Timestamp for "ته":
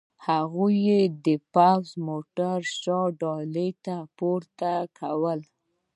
3.85-3.95